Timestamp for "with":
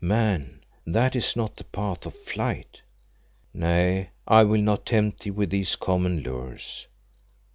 5.29-5.51